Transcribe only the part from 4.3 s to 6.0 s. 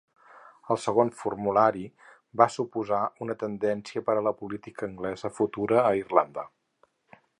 política anglesa futura a